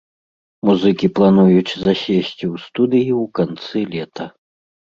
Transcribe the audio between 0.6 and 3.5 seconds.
Музыкі плануюць засесці ў студыі ў